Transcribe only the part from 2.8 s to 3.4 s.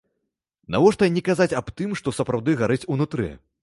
унутры?